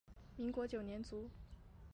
[0.35, 1.29] 民国九年卒。